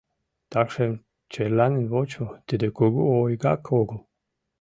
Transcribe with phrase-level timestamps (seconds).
[0.51, 0.93] Такшым
[1.31, 3.99] черланен вочмо— тиде кугу ойгак огыл.